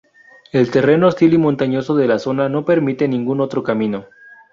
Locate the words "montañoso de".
1.37-2.07